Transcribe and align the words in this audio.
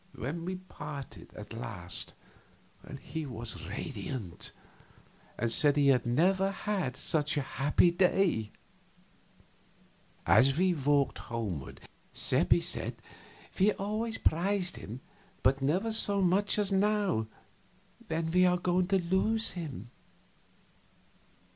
When 0.15 0.45
we 0.45 0.55
parted 0.55 1.31
at 1.35 1.53
last, 1.53 2.13
he 3.01 3.27
was 3.27 3.67
radiant, 3.67 4.51
and 5.37 5.51
said 5.51 5.77
he 5.77 5.89
had 5.89 6.07
never 6.07 6.49
had 6.49 6.97
such 6.97 7.37
a 7.37 7.41
happy 7.41 7.91
day. 7.91 8.49
As 10.25 10.57
we 10.57 10.73
walked 10.73 11.19
along 11.19 11.27
homeward, 11.51 11.81
Seppi 12.13 12.61
said, 12.61 12.95
"We 13.59 13.73
always 13.73 14.17
prized 14.17 14.77
him, 14.77 15.01
but 15.43 15.61
never 15.61 15.93
so 15.93 16.19
much 16.19 16.57
as 16.57 16.71
now, 16.71 17.27
when 18.07 18.31
we 18.31 18.43
are 18.47 18.57
going 18.57 18.87
to 18.87 18.97
lose 18.97 19.51
him." 19.51 19.91